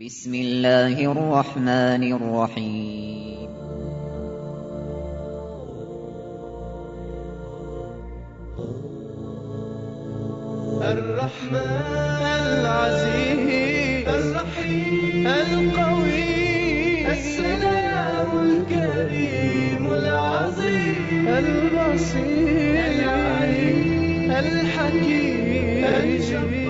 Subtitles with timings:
[0.00, 3.50] بسم الله الرحمن الرحيم.
[10.80, 16.32] الرحمن العزيز الرحيم القوي
[17.12, 26.69] السلام الكريم العظيم البصير العليم الحكيم الجبار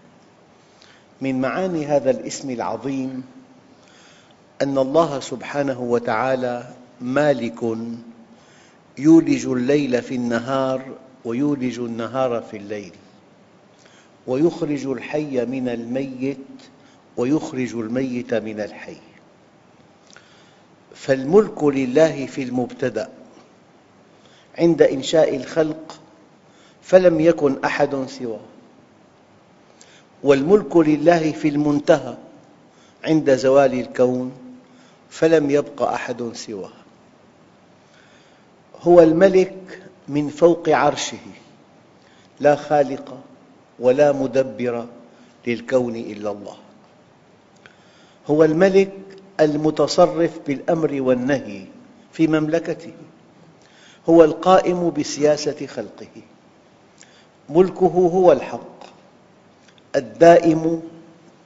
[1.21, 3.23] من معاني هذا الاسم العظيم
[4.61, 7.63] أن الله سبحانه وتعالى مالك
[8.97, 10.81] يولج الليل في النهار
[11.25, 12.91] ويولج النهار في الليل
[14.27, 16.37] ويخرج الحي من الميت
[17.17, 18.97] ويخرج الميت من الحي.
[20.95, 23.09] فالملك لله في المبتدأ
[24.57, 25.99] عند إنشاء الخلق
[26.81, 28.50] فلم يكن أحد سواه.
[30.23, 32.17] والملك لله في المنتهى
[33.03, 34.31] عند زوال الكون
[35.09, 36.71] فلم يبق أحد سواه.
[38.81, 41.17] هو الملك من فوق عرشه
[42.39, 43.17] لا خالق
[43.79, 44.85] ولا مدبر
[45.47, 46.55] للكون إلا الله.
[48.27, 48.91] هو الملك
[49.39, 51.65] المتصرف بالأمر والنهي
[52.13, 52.93] في مملكته.
[54.09, 56.21] هو القائم بسياسة خلقه.
[57.49, 58.70] ملكه هو الحق.
[59.95, 60.81] الدائم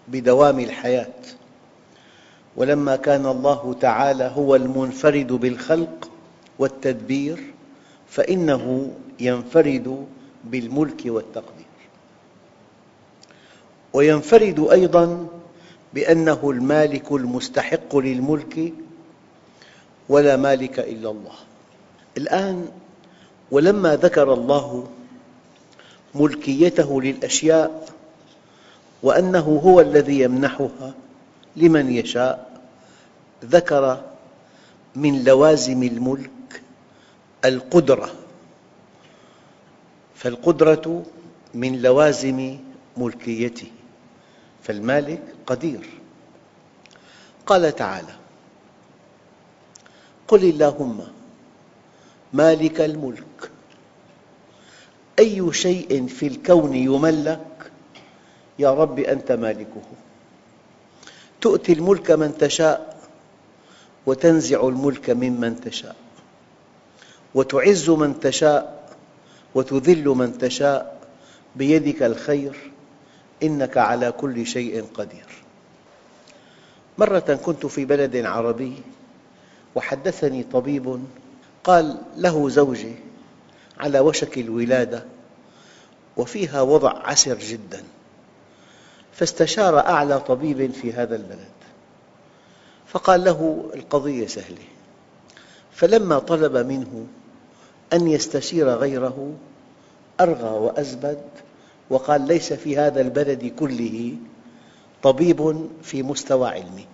[0.07, 1.13] بدوام الحياة.
[2.55, 6.09] ولما كان الله تعالى هو المنفرد بالخلق
[6.59, 7.53] والتدبير
[8.09, 10.05] فإنه ينفرد
[10.43, 11.65] بالملك والتقدير.
[13.93, 15.27] وينفرد أيضاً
[15.93, 18.73] بأنه المالك المستحق للملك
[20.09, 21.35] ولا مالك إلا الله.
[22.17, 22.67] الآن
[23.51, 24.87] ولما ذكر الله
[26.15, 27.94] ملكيته للأشياء
[29.03, 30.93] وأنه هو الذي يمنحها
[31.55, 32.61] لمن يشاء.
[33.45, 34.03] ذكر
[34.95, 36.61] من لوازم الملك
[37.45, 38.11] القدرة.
[40.15, 41.03] فالقدرة
[41.53, 42.57] من لوازم
[42.97, 43.71] ملكيته.
[44.63, 45.89] فالمالك قدير.
[47.45, 48.13] قال تعالى
[50.27, 51.07] قل اللهم
[52.33, 53.51] مالك الملك.
[55.19, 57.54] أي شيء في الكون يملك
[58.59, 59.81] يا رب أنت مالكه.
[61.41, 62.97] تؤتي الملك من تشاء
[64.05, 65.95] وتنزع الملك ممن تشاء.
[67.35, 68.89] وتعز من تشاء
[69.55, 71.01] وتذل من تشاء.
[71.55, 72.71] بيدك الخير
[73.43, 75.25] إنك على كل شيء قدير.
[76.97, 78.73] مرة كنت في بلد عربي
[79.75, 80.99] وحدثني طبيب
[81.63, 82.93] قال له زوجة
[83.79, 85.03] على وشك الولادة
[86.17, 87.83] وفيها وضع عسر جداً.
[89.15, 91.55] فاستشار أعلى طبيب في هذا البلد.
[92.87, 94.65] فقال له القضية سهلة.
[95.71, 97.07] فلما طلب منه
[97.93, 99.33] أن يستشير غيره
[100.19, 101.21] أرغى وأزبد
[101.89, 104.15] وقال ليس في هذا البلد كله
[105.03, 106.85] طبيب في مستوى علمي.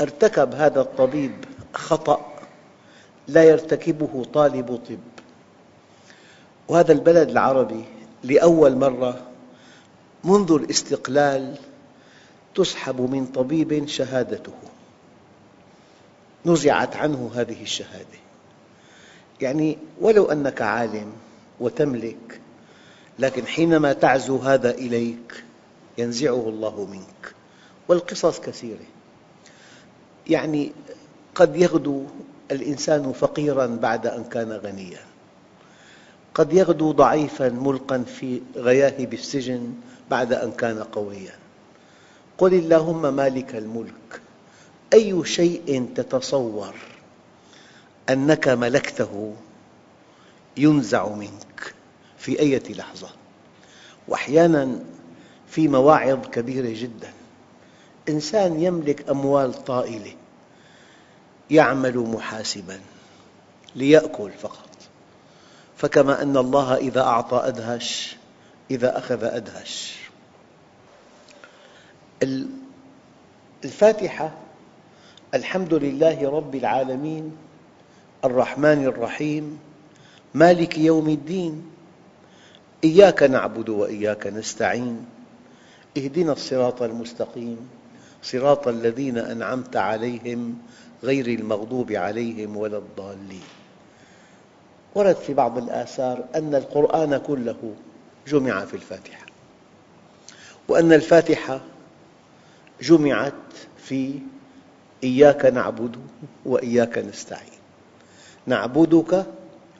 [0.00, 1.44] ارتكب هذا الطبيب
[1.74, 2.20] خطأ
[3.28, 4.98] لا يرتكبه طالب طب.
[6.68, 7.84] وهذا البلد العربي
[8.24, 9.20] لأول مرة
[10.28, 11.56] منذ الاستقلال
[12.54, 14.52] تسحب من طبيب شهادته.
[16.46, 18.18] نزعت عنه هذه الشهادة.
[19.40, 21.12] يعني ولو أنك عالم
[21.60, 22.40] وتملك
[23.18, 25.44] لكن حينما تعزو هذا إليك
[25.98, 27.34] ينزعه الله منك.
[27.88, 28.88] والقصص كثيرة.
[30.26, 30.72] يعني
[31.34, 32.04] قد يغدو
[32.50, 35.04] الإنسان فقيراً بعد أن كان غنياً.
[36.34, 39.74] قد يغدو ضعيفاً ملقاً في غياهب السجن
[40.10, 41.34] بعد أن كان قوياً.
[42.38, 44.20] قل اللهم مالك الملك.
[44.92, 46.74] أي شيء تتصور
[48.08, 49.34] أنك ملكته
[50.56, 51.74] ينزع منك
[52.18, 53.08] في أي لحظة.
[54.08, 54.78] وأحياناً
[55.48, 57.12] في مواعظ كبيرة جداً.
[58.08, 60.12] إنسان يملك أموال طائلة
[61.50, 62.80] يعمل محاسباً
[63.76, 64.68] ليأكل فقط.
[65.76, 68.17] فكما أن الله إذا أعطى أدهش
[68.70, 69.96] إذا أخذ أدهش.
[73.64, 74.30] الفاتحة
[75.34, 77.36] الحمد لله رب العالمين
[78.24, 79.58] الرحمن الرحيم
[80.34, 81.70] مالك يوم الدين
[82.84, 85.06] إياك نعبد وإياك نستعين
[85.96, 87.68] اهدنا الصراط المستقيم
[88.22, 90.58] صراط الذين أنعمت عليهم
[91.02, 93.42] غير المغضوب عليهم ولا الضالين.
[94.94, 97.74] ورد في بعض الآثار أن القرآن كله
[98.28, 99.26] جمع في الفاتحة.
[100.68, 101.60] وأن الفاتحة
[102.82, 103.32] جمعت
[103.78, 104.18] في
[105.04, 105.96] إياك نعبد
[106.44, 107.58] وإياك نستعين.
[108.46, 109.26] نعبدك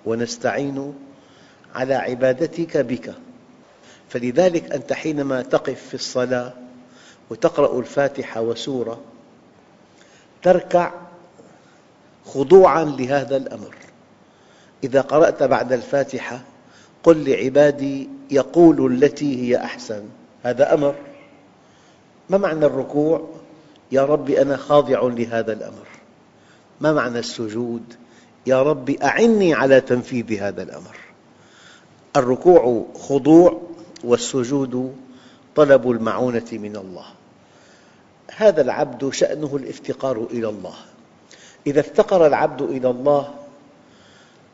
[0.07, 0.95] ونستعين
[1.75, 3.15] على عبادتك بك.
[4.09, 6.53] فلذلك أنت حينما تقف في الصلاة
[7.31, 9.01] وتقرأ الفاتحة وسورة
[10.43, 10.93] تركع
[12.27, 13.75] خضوعاً لهذا الأمر.
[14.85, 16.41] إذا قرأت بعد الفاتحة
[17.09, 20.03] قل لعبادي يقولوا التي هي أحسن.
[20.43, 20.95] هذا أمر.
[22.31, 23.29] ما معنى الركوع؟
[23.93, 25.87] يا رب أنا خاضع لهذا الأمر.
[26.81, 27.83] ما معنى السجود؟
[28.47, 30.97] يا رب أعني على تنفيذ هذا الأمر.
[32.17, 33.61] الركوع خضوع
[34.05, 34.97] والسجود
[35.57, 37.07] طلب المعونة من الله.
[38.37, 40.75] هذا العبد شأنه الافتقار إلى الله.
[41.67, 43.35] إذا افتقر العبد إلى الله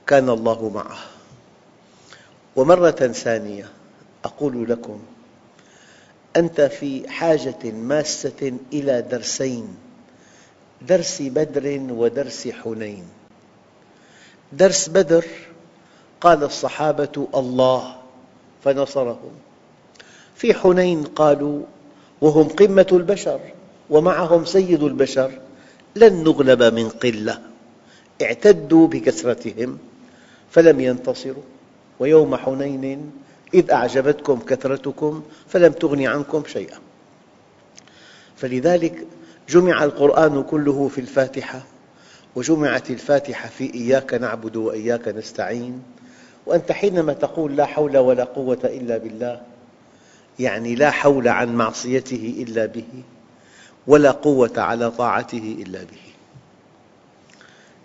[0.07, 1.14] كان الله معه.
[2.57, 3.69] ومرة ثانية
[4.25, 5.01] أقول لكم
[6.37, 9.77] أنت في حاجة ماسة إلى درسين
[10.89, 13.05] درس بدر ودرس حنين.
[14.53, 15.25] درس بدر
[16.21, 17.97] قال الصحابة الله
[18.65, 19.33] فنصرهم.
[20.37, 21.63] في حنين قالوا
[22.21, 23.41] وهم قمة البشر
[23.91, 25.31] ومعهم سيد البشر
[25.97, 27.39] لن نغلب من قلة.
[28.23, 29.79] اعتدوا بكثرتهم
[30.51, 31.43] فلم ينتصروا.
[31.99, 33.11] ويوم حنين
[33.55, 36.79] إذ أعجبتكم كثرتكم فلم تغن عنكم شيئا.
[38.37, 39.07] فلذلك
[39.49, 41.63] جمع القرآن كله في الفاتحة
[42.37, 45.83] وجمعت الفاتحة في إياك نعبد وإياك نستعين.
[46.47, 49.41] وأنت حينما تقول لا حول ولا قوة إلا بالله
[50.39, 52.89] يعني لا حول عن معصيته إلا به
[53.87, 56.05] ولا قوة على طاعته إلا به.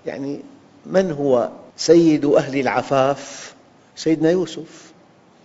[0.06, 0.40] يعني
[0.86, 3.54] من هو سيد أهل العفاف؟
[4.00, 4.92] سيدنا يوسف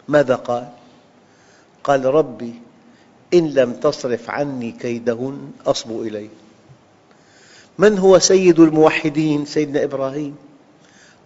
[0.09, 0.69] ماذا قال؟
[1.85, 2.55] قال ربي
[3.35, 6.29] إن لم تصرف عني كيدهن أصب إليه
[7.79, 10.37] من هو سيد الموحدين؟ سيدنا إبراهيم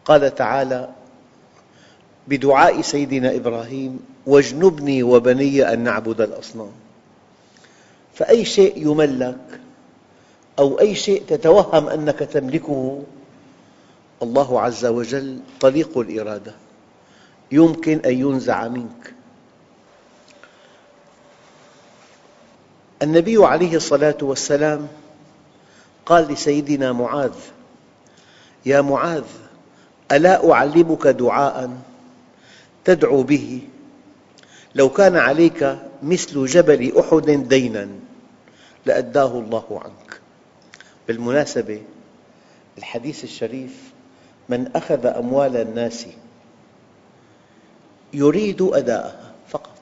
[0.05, 0.89] قال تعالى
[2.29, 6.73] بدعاء سيدنا إبراهيم واجنبني وبني أن نعبد الأصنام
[8.15, 9.61] فأي شيء يملك
[10.59, 13.03] أو أي شيء تتوهم أنك تملكه
[14.23, 16.68] الله عز وجل طليق الإرادة
[17.53, 19.15] يمكن أن ينزع منك.
[23.03, 24.89] النبي عليه الصلاة والسلام
[26.07, 27.35] قال لسيدنا معاذ
[28.67, 29.25] يا معاذ
[30.13, 31.71] ألا أعلمك دعاء
[32.85, 33.61] تدعو به؟
[34.75, 37.89] لو كان عليك مثل جبل أحد دينا
[38.87, 40.21] لأداه الله عنك.
[41.09, 41.83] بالمناسبة
[42.79, 43.93] الحديث الشريف
[44.49, 46.07] من أخذ أموال الناس
[48.13, 49.79] يريد أداءها فقط.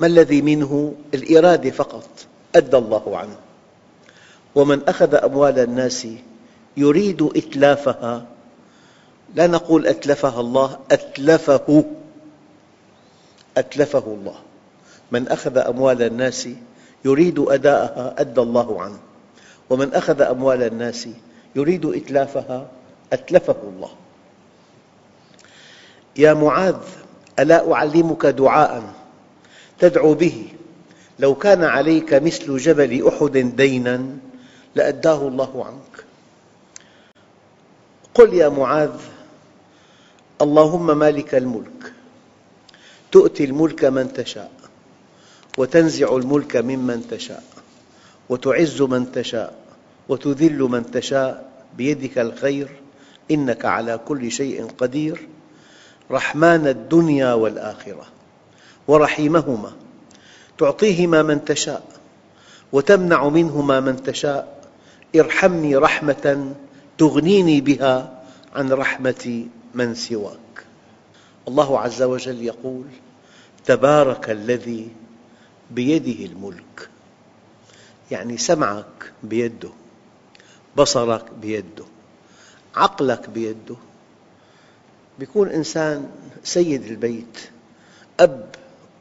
[0.00, 2.08] ما الذي منه؟ الإرادة فقط.
[2.54, 3.36] أدى الله عنه.
[4.54, 6.06] ومن أخذ أموال الناس
[6.76, 8.26] يريد إتلافها.
[9.34, 11.84] لا نقول أتلفها الله أتلفه.
[13.56, 14.36] أتلفه الله.
[15.12, 16.48] من أخذ أموال الناس
[17.04, 18.98] يريد أداءها أدى الله عنه.
[19.70, 21.08] ومن أخذ أموال الناس
[21.56, 22.68] يريد إتلافها
[23.12, 23.90] أتلفه الله.
[26.16, 26.76] يا معاذ
[27.38, 28.94] ألا أعلمك دعاء؟
[29.78, 30.48] تدعو به.
[31.18, 34.06] لو كان عليك مثل جبل أحد دينا
[34.74, 36.04] لأداه الله عنك.
[38.14, 38.96] قل يا معاذ
[40.42, 41.92] اللهم مالك الملك.
[43.12, 44.52] تؤتي الملك من تشاء
[45.58, 47.44] وتنزع الملك ممن تشاء
[48.28, 49.54] وتعز من تشاء
[50.08, 52.68] وتذل من تشاء بيدك الخير
[53.30, 55.28] إنك على كل شيء قدير.
[56.10, 58.06] رحمن الدنيا والآخرة
[58.88, 59.72] ورحيمهما.
[60.58, 61.86] تعطيهما من تشاء
[62.72, 64.62] وتمنع منهما من تشاء.
[65.16, 66.54] ارحمني رحمة
[66.98, 68.22] تغنيني بها
[68.54, 70.64] عن رحمة من سواك.
[71.48, 72.84] الله عز وجل يقول
[73.64, 74.90] تبارك الذي
[75.70, 76.88] بيده الملك.
[78.10, 79.70] يعني سمعك بيده
[80.76, 81.84] بصرك بيده
[82.76, 83.76] عقلك بيده
[85.22, 86.10] يكون إنسان
[86.44, 87.38] سيد البيت
[88.20, 88.46] أب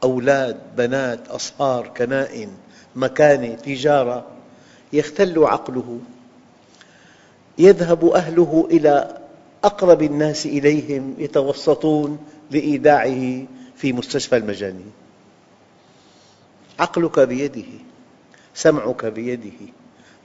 [0.03, 2.49] أولاد بنات أصهار كنائن
[2.95, 4.27] مكانة تجارة
[4.93, 5.99] يختل عقله
[7.57, 9.17] يذهب أهله إلى
[9.63, 12.19] أقرب الناس إليهم يتوسطون
[12.51, 14.91] لإيداعه في مستشفى المجانين.
[16.79, 17.69] عقلك بيده
[18.53, 19.59] سمعك بيده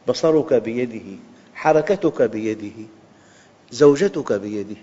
[0.08, 1.18] بصرك بيده
[1.54, 2.86] حركتك بيده
[3.70, 4.76] زوجتك بيده.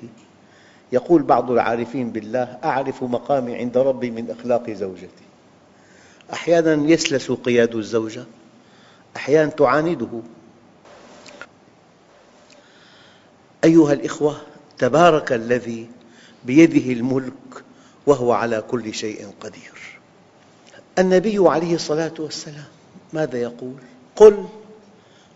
[0.93, 5.23] يقول بعض العارفين بالله أعرف مقامي عند ربي من أخلاق زوجتي.
[6.33, 8.23] أحيانا يسلس قياد الزوجة
[9.15, 10.21] أحيانا تعانده.
[13.63, 14.37] أيها الأخوة
[14.77, 15.89] تبارك الذي
[16.45, 17.63] بيده الملك
[18.07, 19.99] وهو على كل شيء قدير.
[20.99, 22.65] النبي عليه الصلاة والسلام
[23.13, 23.75] ماذا يقول؟
[24.15, 24.45] قل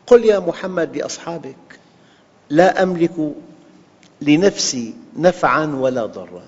[0.08, 1.80] قل يا محمد لأصحابك
[2.50, 3.34] لا أملك
[4.22, 6.44] لنفسي نفعاً ولا ضراً.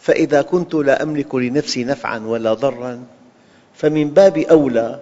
[0.00, 3.04] فإذا كنت لا أملك لنفسي نفعاً ولا ضراً
[3.74, 5.00] فمن باب أولى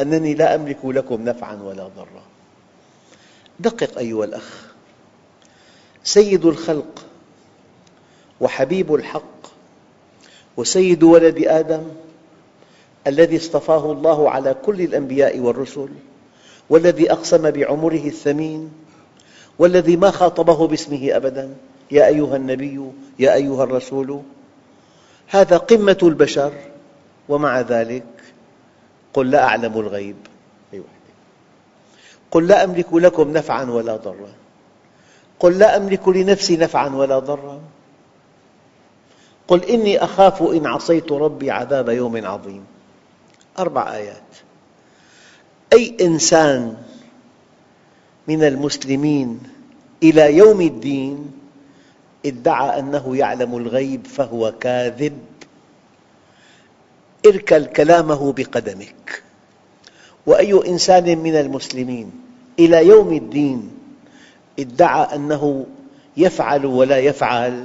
[0.00, 2.22] أنني لا أملك لكم نفعاً ولا ضراً.
[3.60, 4.66] دقق أيها الأخ.
[6.04, 7.04] سيد الخلق
[8.40, 9.46] وحبيب الحق
[10.56, 11.82] وسيد ولد آدم
[13.06, 15.88] الذي اصطفاه الله على كل الأنبياء والرسل
[16.70, 18.70] والذي أقسم بعمره الثمين
[19.58, 21.54] والذي ما خاطبه باسمه أبدا.
[21.90, 24.20] يا أيها النبي يا أيها الرسول.
[25.28, 26.52] هذا قمة البشر.
[27.28, 28.04] ومع ذلك
[29.14, 30.16] قل لا أعلم الغيب.
[32.30, 34.32] قل لا أملك لكم نفعاً ولا ضراً.
[35.40, 37.60] قل لا أملك لنفسي نفعاً ولا ضراً.
[39.48, 42.66] قل إني أخاف إن عصيت ربي عذاب يوم عظيم.
[43.58, 44.22] أربع آيات.
[45.72, 46.76] أي إنسان
[48.28, 49.40] من المسلمين
[50.02, 51.32] إلى يوم الدين
[52.26, 55.18] ادعى أنه يعلم الغيب فهو كاذب.
[57.26, 59.22] اركل كلامه بقدمك.
[60.26, 62.12] وأي إنسان من المسلمين
[62.58, 63.70] إلى يوم الدين
[64.58, 65.66] ادعى أنه
[66.16, 67.64] يفعل ولا يفعل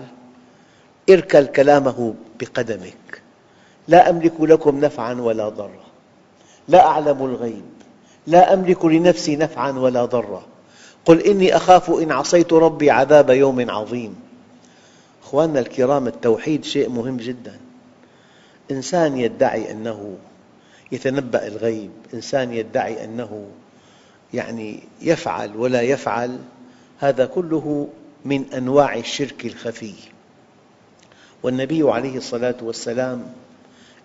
[1.10, 3.22] اركل كلامه بقدمك.
[3.88, 5.84] لا أملك لكم نفعاً ولا ضراً.
[6.68, 7.78] لا أعلم الغيب.
[8.29, 10.45] لا أملك لنفسي نفعاً ولا ضراً.
[11.05, 14.15] قل إني أخاف إن عصيت ربي عذاب يوم عظيم.
[15.24, 17.59] أخواننا الكرام التوحيد شيء مهم جداً.
[18.71, 20.17] إنسان يدعي أنه
[20.91, 21.91] يتنبأ الغيب.
[22.13, 23.45] إنسان يدعي أنه
[24.33, 26.39] يعني يفعل ولا يفعل.
[27.00, 27.88] هذا كله
[28.25, 29.93] من أنواع الشرك الخفي.
[31.43, 33.33] والنبي عليه الصلاة والسلام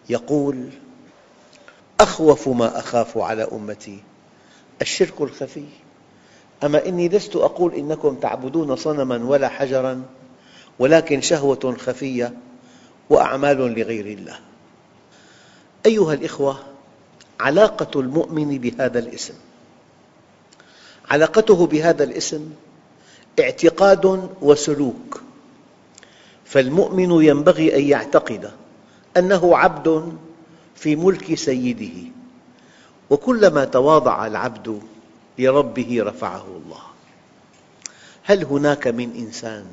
[0.08, 0.68] يقول
[2.00, 3.98] أخوف ما أخاف على أمتي.
[4.84, 5.64] الشرك الخفي.
[6.64, 10.02] أما إني لست أقول إنكم تعبدون صنماً ولا حجراً
[10.78, 12.32] ولكن شهوة خفية
[13.10, 14.38] وأعمال لغير الله.
[15.86, 16.58] أيها الأخوة
[17.40, 19.34] علاقة المؤمن بهذا الاسم
[21.10, 22.50] علاقته بهذا الاسم
[23.40, 25.20] اعتقاد وسلوك.
[26.44, 28.50] فالمؤمن ينبغي أن يعتقد
[29.16, 30.16] أنه عبد
[30.74, 32.13] في ملك سيده.
[33.11, 34.80] وكلما تواضع العبد
[35.38, 36.82] لربه رفعه الله.
[38.23, 39.66] هل هناك من إنسان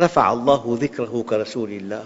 [0.00, 2.04] رفع الله ذكره كرسول الله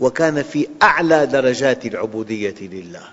[0.00, 3.08] وكان في أعلى درجات العبودية لله؟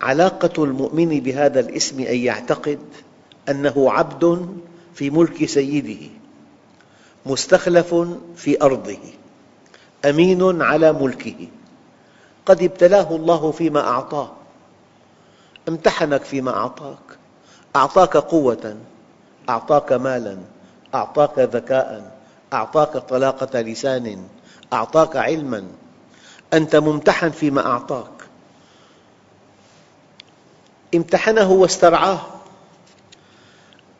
[0.00, 2.78] علاقة المؤمن بهذا الاسم أن يعتقد
[3.48, 4.56] أنه عبد
[4.94, 6.08] في ملك سيده
[7.26, 7.94] مستخلف
[8.36, 8.98] في أرضه
[10.04, 11.48] أمين على ملكه.
[12.46, 14.32] قد ابتلاه الله فيما أعطاه.
[15.68, 17.18] امتحنك فيما أعطاك.
[17.76, 18.76] أعطاك قوة
[19.48, 20.38] أعطاك مالاً
[20.94, 22.16] أعطاك ذكاء
[22.52, 24.26] أعطاك طلاقة لسان
[24.72, 25.64] أعطاك علماً.
[26.52, 28.10] أنت ممتحن فيما أعطاك.
[30.94, 32.20] امتحنه واسترعاه.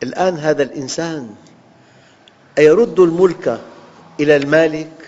[0.03, 1.35] الآن هذا الإنسان
[2.59, 3.61] أيرد الملك
[4.21, 5.06] إلى المالك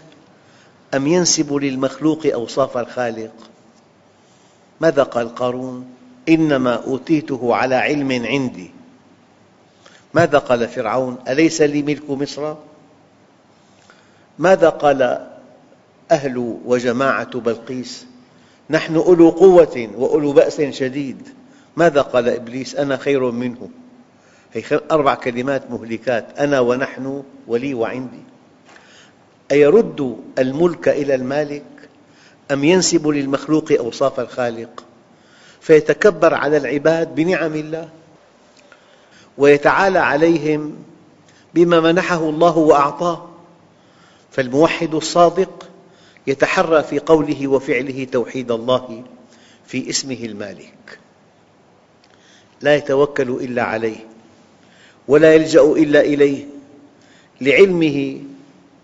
[0.94, 3.32] أم ينسب للمخلوق أوصاف الخالق؟
[4.80, 5.86] ماذا قال قارون؟
[6.28, 8.70] إنما أوتيته على علم عندي.
[10.14, 12.54] ماذا قال فرعون؟ أليس لي ملك مصر؟
[14.38, 15.28] ماذا قال
[16.10, 18.06] أهل وجماعة بلقيس؟
[18.70, 21.28] نحن أولو قوة وأولو بأس شديد.
[21.76, 23.68] ماذا قال إبليس؟ أنا خير منه.
[24.52, 26.38] هي أربع كلمات مهلكات.
[26.38, 28.22] أنا ونحن ولي وعندي.
[29.52, 31.64] أيرد الملك إلى المالك
[32.50, 34.84] أم ينسب للمخلوق أوصاف الخالق؟
[35.60, 37.88] فيتكبر على العباد بنعم الله
[39.38, 40.76] ويتعالى عليهم
[41.54, 43.28] بما منحه الله وأعطاه
[44.30, 45.68] فالموحد الصادق
[46.26, 49.04] يتحرى في قوله وفعله توحيد الله
[49.66, 50.98] في اسمه المالك.
[52.60, 54.06] لا يتوكل إلا عليه
[55.08, 56.46] ولا يلجأ إلا إليه
[57.40, 58.20] لعلمه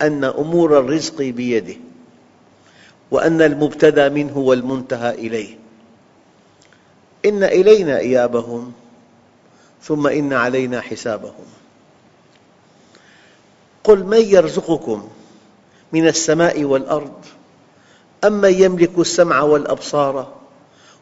[0.03, 1.75] أن أمور الرزق بيده
[3.11, 5.59] وأن المبتدأ منه والمنتهى إليه.
[7.25, 8.73] إن إلينا إيابهم
[9.83, 11.45] ثم إن علينا حسابهم.
[13.85, 15.09] قل من يرزقكم
[15.93, 17.25] من السماء والأرض؟
[18.25, 20.33] أمن يملك السمع والأبصار؟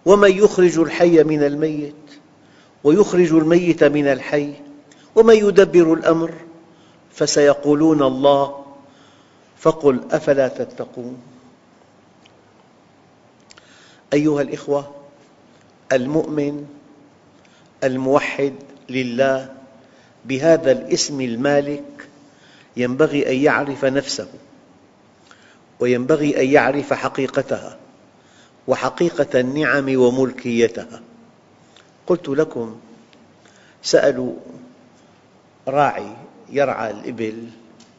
[0.07, 1.95] ومن يخرج الحي من الميت؟
[2.85, 4.55] ويخرج الميت من الحي؟
[5.15, 6.33] ومن يدبر الأمر؟
[7.15, 8.62] فسيقولون الله
[9.63, 11.23] فقل أفلا تتقون
[14.13, 14.95] أيها الأخوة
[15.93, 16.67] المؤمن
[17.85, 18.55] الموحد
[18.91, 19.55] لله
[20.25, 22.09] بهذا الاسم المالك
[22.77, 24.29] ينبغي أن يعرف نفسه
[25.81, 27.79] وينبغي أن يعرف حقيقتها
[28.69, 31.03] وحقيقة النعم وملكيتها
[32.07, 32.81] قلت لكم
[33.83, 34.35] سألوا
[35.69, 36.17] راعي
[36.51, 37.49] يرعى الإبل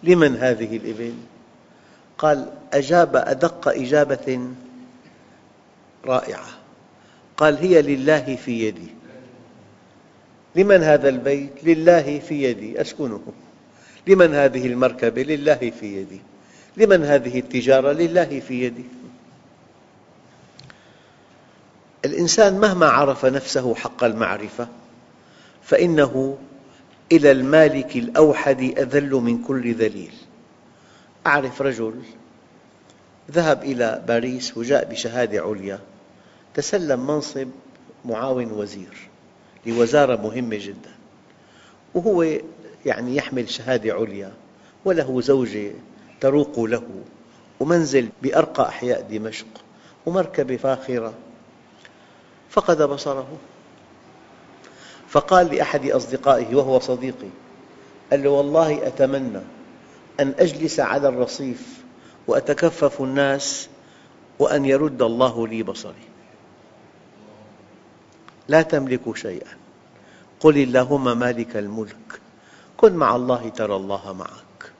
[0.03, 1.13] لمن هذه الإبل؟
[2.23, 4.49] قال أجاب أدق إجابة
[6.05, 6.45] رائعة
[7.37, 8.87] قال هي لله في يدي
[10.55, 13.21] لمن هذا البيت؟ لله في يدي أسكنه
[14.07, 16.21] لمن هذه المركبة؟ لله في يدي
[16.77, 18.85] لمن هذه التجارة؟ لله في يدي
[22.05, 24.67] الإنسان مهما عرف نفسه حق المعرفة
[25.63, 26.37] فإنه
[27.11, 30.13] إلى المالك الأوحد أذل من كل ذليل
[31.27, 31.93] أعرف رجل
[33.31, 35.79] ذهب إلى باريس وجاء بشهادة عليا
[36.53, 37.47] تسلم منصب
[38.05, 39.09] معاون وزير
[39.65, 40.91] لوزارة مهمة جدا
[41.93, 42.23] وهو
[42.85, 44.31] يعني يحمل شهادة عليا
[44.85, 45.71] وله زوجة
[46.21, 46.83] تروق له
[47.59, 49.47] ومنزل بأرقى أحياء دمشق
[50.05, 51.13] ومركبة فاخرة.
[52.49, 53.27] فقد بصره.
[55.09, 57.29] فقال لأحد أصدقائه وهو صديقي
[58.11, 59.41] قال له والله أتمنى
[60.19, 61.83] أن أجلس على الرصيف
[62.27, 63.69] وأتكفف الناس
[64.39, 66.07] وأن يرد الله لي بصري.
[68.47, 69.57] لا تملك شيئا.
[70.39, 72.19] قل اللهم مالك الملك.
[72.77, 74.71] كن مع الله ترى الله معك.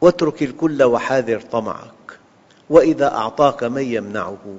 [0.00, 2.18] واترك الكل وحاذر طمعك.
[2.70, 4.58] وإذا أعطاك من يمنعه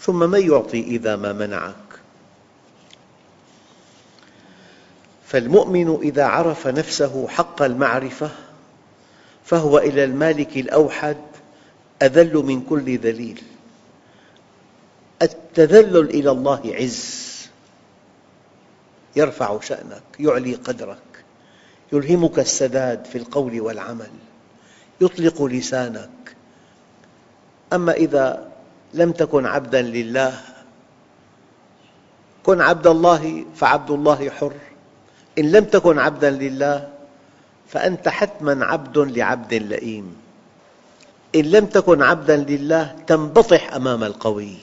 [0.00, 1.74] ثم من يعطي إذا ما منعك.
[5.26, 8.30] فالمؤمن إذا عرف نفسه حق المعرفة
[9.48, 11.16] فهو إلى المالك الأوحد
[12.02, 13.42] أذل من كل ذليل.
[15.22, 17.28] التذلل إلى الله عز
[19.16, 21.24] يرفع شأنك يعلي قدرك
[21.92, 24.10] يلهمك السداد في القول والعمل
[25.00, 26.36] يطلق لسانك.
[27.72, 28.52] أما إذا
[28.94, 30.40] لم تكن عبدا لله
[32.42, 34.54] كن عبد الله فعبد الله حر.
[35.38, 36.97] إن لم تكن عبدا لله
[37.68, 40.16] فأنت حتما عبد لعبد لئيم.
[41.34, 44.56] إن لم تكن عبدا لله تنبطح أمام القوي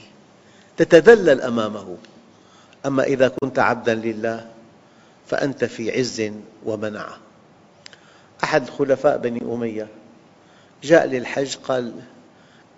[0.78, 1.98] تتذلل أمامه.
[2.86, 4.52] أما إذا كنت عبدا لله
[5.28, 6.32] فأنت في عز
[6.66, 7.18] ومنعة
[8.44, 9.88] أحد خلفاء بني أمية
[10.84, 11.94] جاء للحج قال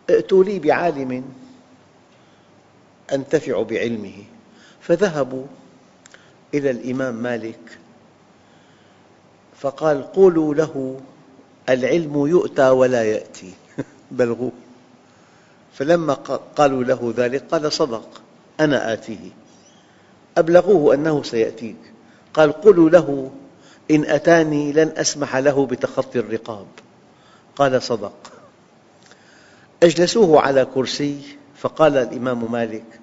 [0.10, 1.24] ائتوا لي بعالم
[3.14, 4.24] أنتفع بعلمه.
[4.82, 5.46] فذهبوا
[6.54, 7.80] إلى الإمام مالك
[9.62, 11.00] فقال قولوا له
[11.70, 13.54] العلم يؤتى ولا يأتي.
[14.12, 14.52] بلغوه.
[15.74, 16.14] فلما
[16.56, 18.22] قالوا له ذلك قال صدق
[18.60, 19.30] أنا آتيه.
[20.38, 21.78] أبلغوه أنه سيأتيك.
[22.34, 23.32] قال قولوا له
[23.92, 26.68] إن أتاني لن أسمح له بتخطي الرقاب.
[27.56, 28.32] قال صدق.
[29.84, 31.22] أجلسوه على كرسي
[31.58, 33.00] فقال الإمام مالك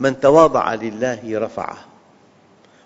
[0.00, 1.78] من تواضع لله رفعه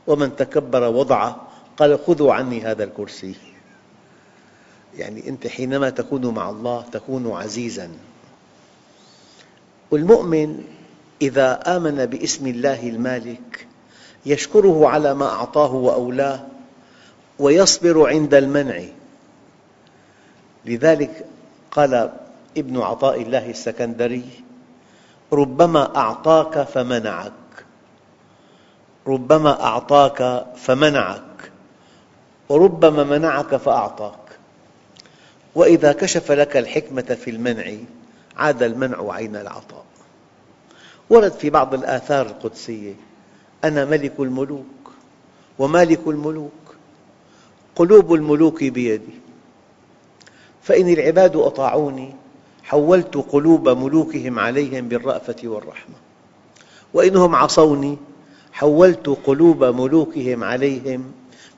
[0.07, 3.35] ومن تكبر وضعه قال خذوا عني هذا الكرسي.
[4.97, 7.91] يعني أنت حينما تكون مع الله تكون عزيزاً.
[9.91, 10.65] والمؤمن
[11.23, 13.67] إذا آمن باسم الله المالك
[14.27, 16.47] يشكره على ما أعطاه وأولاه
[17.39, 18.83] ويصبر عند المنع.
[20.65, 21.27] لذلك
[21.71, 22.13] قال
[22.57, 24.25] ابن عطاء الله السكندري
[25.33, 27.33] ربما أعطاك فمنعك
[29.07, 31.51] ربما أعطاك فمنعك.
[32.49, 34.19] وربما منعك فأعطاك.
[35.55, 37.73] وإذا كشف لك الحكمة في المنع
[38.37, 39.85] عاد المنع عين العطاء.
[41.11, 42.95] ورد في بعض الآثار القدسية
[43.65, 44.91] أنا ملك الملوك
[45.59, 46.53] ومالك الملوك
[47.77, 49.15] قلوب الملوك بيدي.
[50.63, 52.15] فإن العباد أطاعوني
[52.65, 55.95] حولت قلوب ملوكهم عليهم بالرأفة والرحمة.
[56.95, 57.99] وإنهم عصوني
[58.53, 61.13] حولت قلوب ملوكهم عليهم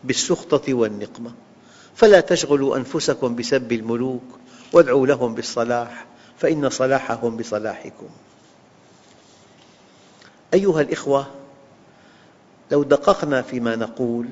[0.06, 1.32] بالسخطة والنقمة.
[1.94, 4.22] فلا تشغلوا أنفسكم بسب الملوك
[4.72, 6.06] وادعوا لهم بالصلاح
[6.38, 8.08] فإن صلاحهم بصلاحكم.
[10.54, 11.26] أيها الأخوة
[12.70, 14.28] لو دققنا فيما نقول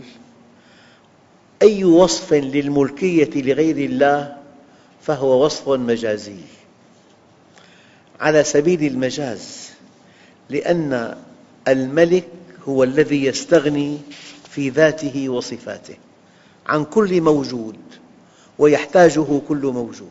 [1.62, 4.36] أي وصف للملكية لغير الله
[5.02, 6.40] فهو وصف مجازي.
[8.20, 9.70] على سبيل المجاز
[10.50, 11.16] لأن
[11.68, 12.28] الملك
[12.68, 13.98] هو الذي يستغني
[14.54, 15.94] في ذاته وصفاته
[16.66, 17.76] عن كل موجود
[18.58, 20.08] ويحتاجه كل موجود.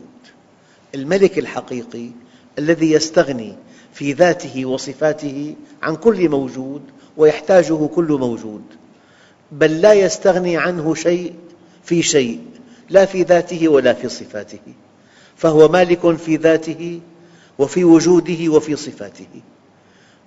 [0.94, 2.10] الملك الحقيقي
[2.58, 3.54] الذي يستغني
[3.92, 6.82] في ذاته وصفاته عن كل موجود
[7.16, 8.62] ويحتاجه كل موجود.
[9.52, 11.34] بل لا يستغني عنه شيء
[11.84, 12.40] في شيء
[12.90, 14.74] لا في ذاته ولا في صفاته.
[15.36, 17.00] فهو مالك في ذاته
[17.58, 19.42] وفي وجوده وفي صفاته.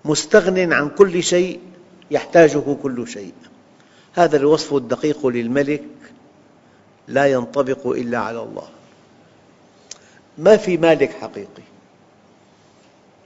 [0.06, 1.60] مستغن عن كل شيء
[2.12, 3.34] يحتاجه كل شيء.
[4.18, 5.84] هذا الوصف الدقيق للملك
[7.08, 8.68] لا ينطبق إلا على الله.
[10.38, 11.64] ما في مالك حقيقي.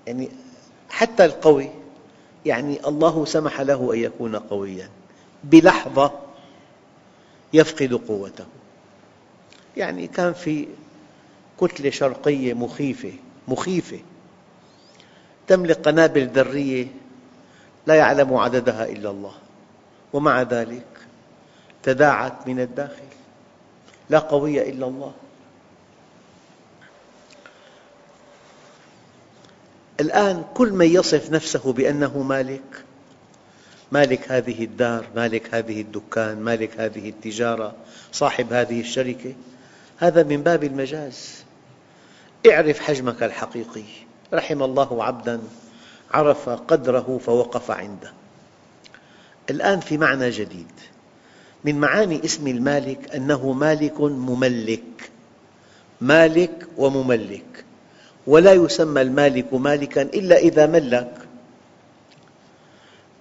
[0.08, 0.30] يعني
[0.90, 1.70] حتى القوي
[2.46, 4.90] يعني الله سمح له أن يكون قوياً
[5.44, 6.12] بلحظة
[7.54, 8.46] يفقد قوته.
[9.78, 10.68] يعني كان في
[11.62, 13.14] كتلة شرقية مخيفة
[13.48, 14.00] مخيفة
[15.48, 16.88] تملك قنابل ذرية
[17.88, 19.34] لا يعلم عددها إلا الله.
[20.14, 20.88] ومع ذلك
[21.84, 23.12] تداعت من الداخل.
[24.10, 25.14] لا قوي إلا الله.
[30.00, 32.84] الآن كل من يصف نفسه بأنه مالك
[33.92, 37.74] مالك هذه الدار مالك هذه الدكان مالك هذه التجارة
[38.12, 39.34] صاحب هذه الشركة
[39.98, 41.44] هذا من باب المجاز.
[42.52, 43.84] اعرف حجمك الحقيقي.
[44.34, 45.42] رحم الله عبداً
[46.14, 48.14] عرف قدره فوقف عنده.
[49.50, 50.72] الآن في معنى جديد.
[51.64, 55.12] من معاني اسم المالك أنه مالك مملك.
[56.02, 57.66] مالك ومملك.
[58.28, 61.18] ولا يسمى المالك مالكاً إلا إذا ملك.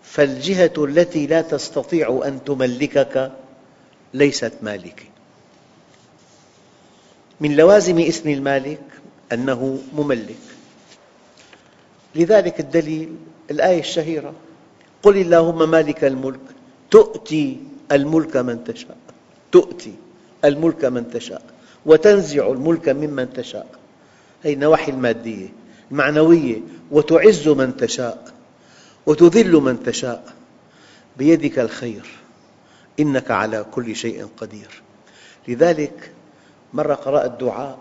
[0.02, 3.32] فالجهة التي لا تستطيع أن تملكك
[4.14, 5.04] ليست مالكة
[7.40, 8.82] من لوازم اسم المالك
[9.32, 10.36] أنه مملك.
[12.14, 13.16] لذلك الدليل
[13.50, 14.34] الآية الشهيرة.
[15.02, 16.40] قل اللهم مالك الملك.
[16.90, 17.60] تؤتي
[17.92, 18.96] الملك من تشاء.
[19.52, 19.94] تؤتي
[20.44, 21.42] الملك من تشاء.
[21.86, 23.66] وتنزع الملك ممن تشاء.
[24.42, 25.48] هذه النواحي المادية
[25.90, 26.60] المعنوية.
[26.90, 28.24] وتعز من تشاء.
[29.06, 30.24] وتذل من تشاء.
[31.16, 32.06] بيدك الخير.
[33.00, 34.82] إنك على كل شيء قدير.
[35.48, 36.12] لذلك
[36.74, 37.78] مرة قرأت دعاء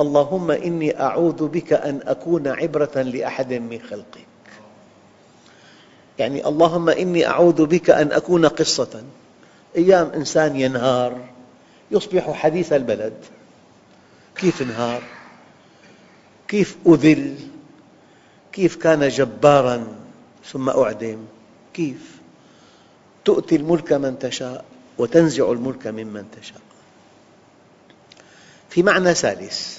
[0.00, 4.31] اللهم إني أعوذ بك أن أكون عبرة لأحد من خلقك.
[6.22, 9.02] يعني اللهم إني أعوذ بك أن أكون قصة.
[9.76, 11.18] أيام إنسان ينهار
[11.90, 13.12] يصبح حديث البلد.
[14.36, 15.02] كيف انهار؟
[16.48, 17.36] كيف أذل؟
[18.52, 19.86] كيف كان جباراً؟
[20.46, 21.18] ثم أعدم.
[21.74, 22.18] كيف؟
[23.24, 24.64] تؤتي الملك من تشاء
[24.98, 26.60] وتنزع الملك ممن تشاء.
[28.70, 29.78] في معنى ثالث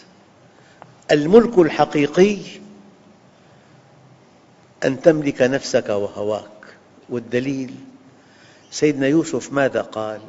[1.12, 2.38] الملك الحقيقي
[4.86, 6.50] أن تملك نفسك وهواك.
[7.10, 7.76] والدليل
[8.72, 10.22] سيدنا يوسف ماذا قال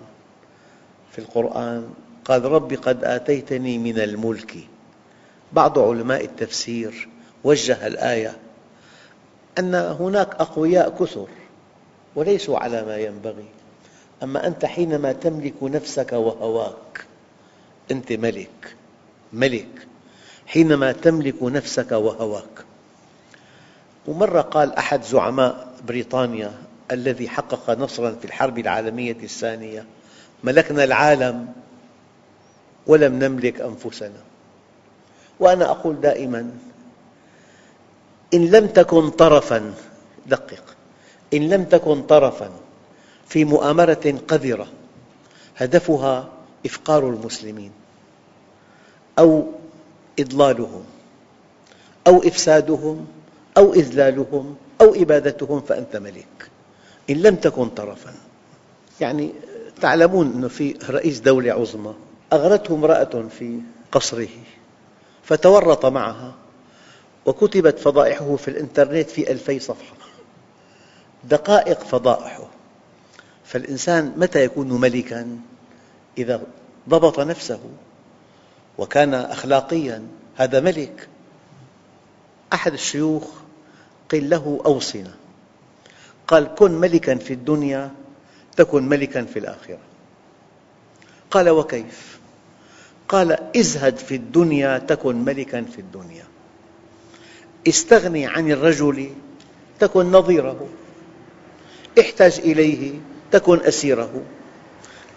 [1.12, 4.56] في القرآن؟ قال رب قد آتيتني من الملك.
[5.52, 7.08] بعض علماء التفسير
[7.44, 8.36] وجه الآية
[9.58, 11.28] أن هناك أقوياء كثر
[12.14, 13.48] وليسوا على ما ينبغي.
[14.22, 17.04] أما أنت حينما تملك نفسك وهواك
[17.90, 18.76] أنت ملك
[19.32, 19.86] ملك.
[20.46, 22.63] حينما تملك نفسك وهواك
[24.06, 26.52] ومرة قال أحد زعماء بريطانيا
[26.90, 29.84] الذي حقق نصراً في الحرب العالمية الثانية
[30.44, 31.52] ملكنا العالم
[32.86, 34.20] ولم نملك أنفسنا.
[35.40, 36.50] وأنا أقول دائماً
[38.34, 39.74] إن لم تكن طرفاً
[40.26, 40.64] دقق
[41.34, 42.50] إن لم تكن طرفاً
[43.28, 44.66] في مؤامرة قذرة
[45.56, 46.28] هدفها
[46.66, 47.72] إفقار المسلمين
[49.18, 49.46] أو
[50.20, 50.84] إضلالهم
[52.06, 53.06] أو إفسادهم
[53.56, 56.50] أو إذلالهم أو إبادتهم فأنت ملك
[57.10, 58.14] إن لم تكن طرفاً.
[59.00, 59.32] يعني
[59.80, 61.94] تعلمون أن في رئيس دولة عظمى
[62.32, 63.60] أغرته امرأة في
[63.92, 64.28] قصره
[65.22, 66.34] فتورط معها
[67.26, 69.94] وكتبت فضائحه في الإنترنت في ألفي صفحة.
[71.24, 72.46] دقائق فضائحه.
[73.44, 75.38] فالإنسان متى يكون ملكاً؟
[76.18, 76.42] إذا
[76.88, 77.60] ضبط نفسه
[78.78, 80.02] وكان أخلاقياً.
[80.36, 81.08] هذا ملك.
[82.52, 83.43] أحد الشيوخ
[84.10, 85.14] قيل له أوصنا.
[86.26, 87.90] قال كن ملكاً في الدنيا
[88.56, 89.78] تكن ملكاً في الآخرة.
[91.30, 92.18] قال وكيف؟
[93.08, 96.24] قال ازهد في الدنيا تكن ملكاً في الدنيا.
[97.68, 99.10] استغني عن الرجل
[99.80, 100.68] تكن نظيره.
[102.00, 102.98] احتج إليه
[103.32, 104.22] تكن أسيره.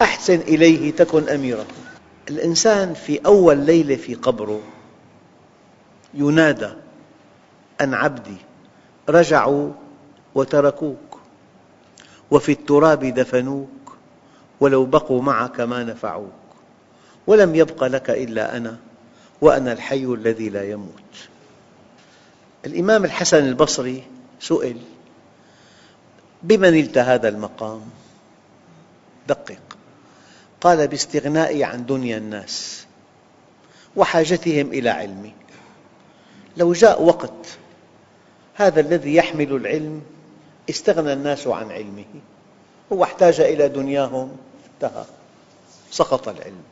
[0.02, 1.66] أحسن إليه تكن أميره.
[2.30, 4.60] الإنسان في أول ليلة في قبره
[6.14, 6.70] ينادى
[7.80, 8.36] أن عبدي.
[9.08, 9.72] رجعوا
[10.34, 11.20] وتركوك
[12.30, 13.68] وفي التراب دفنوك
[14.60, 16.32] ولو بقوا معك ما نفعوك
[17.26, 18.78] ولم يبق لك إلا أنا
[19.40, 21.28] وأنا الحي الذي لا يموت.
[22.66, 24.02] الإمام الحسن البصري
[24.40, 24.76] سئل
[26.42, 27.80] بمن نلت هذا المقام؟
[29.28, 29.76] دقق.
[30.60, 32.86] قال باستغنائي عن دنيا الناس
[33.96, 35.32] وحاجتهم إلى علمي.
[36.56, 37.58] لو جاء وقت
[38.58, 40.02] هذا الذي يحمل العلم
[40.70, 42.04] استغنى الناس عن علمه
[42.92, 44.36] هو احتاج إلى دنياهم.
[44.74, 45.04] انتهى.
[45.90, 46.62] سقط العلم.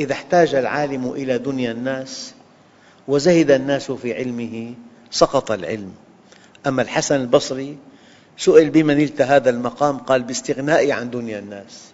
[0.00, 2.34] إذا احتاج العالم إلى دنيا الناس
[3.08, 4.74] وزهد الناس في علمه
[5.10, 5.94] سقط العلم.
[6.66, 7.76] أما الحسن البصري
[8.38, 11.92] سئل بما نلت هذا المقام قال باستغنائي عن دنيا الناس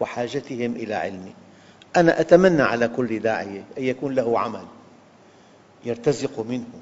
[0.00, 1.32] وحاجتهم إلى علمي.
[1.96, 4.64] أنا أتمنى على كل داعية أن يكون له عمل
[5.84, 6.81] يرتزق منه.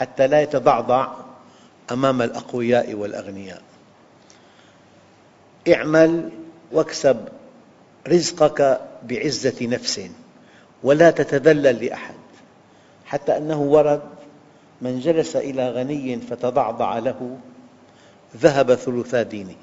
[0.00, 1.12] حتى لا يتضعضع
[1.90, 3.62] أمام الأقوياء والأغنياء.
[5.74, 6.30] اعمل
[6.72, 7.28] واكسب
[8.08, 10.00] رزقك بعزة نفس
[10.82, 12.14] ولا تتذلل لأحد
[13.06, 14.02] حتى أنه ورد
[14.82, 17.38] من جلس إلى غني فتضعضع له
[18.36, 19.56] ذهب ثلثا دينه.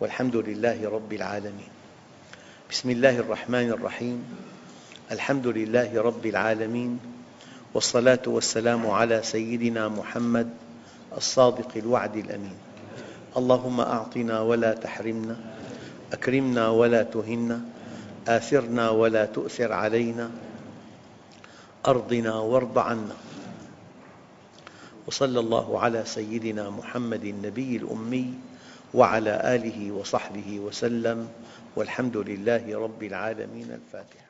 [0.00, 1.72] والحمد لله رب العالمين.
[2.70, 4.24] بسم الله الرحمن الرحيم.
[5.10, 6.98] الحمد لله رب العالمين.
[7.74, 10.50] والصلاة والسلام على سيدنا محمد
[11.16, 12.56] الصادق الوعد الأمين.
[13.36, 15.36] اللهم أعطنا ولا تحرمنا
[16.12, 17.60] أكرمنا ولا تهنا
[18.28, 20.30] آثرنا ولا تؤثر علينا
[21.86, 23.16] أرضنا وارض عنا.
[25.06, 28.34] وصلى الله على سيدنا محمد النبي الأمي
[28.94, 31.28] وعلى آله وصحبه وسلم
[31.76, 34.23] والحمد لله رب العالمين الفاتحة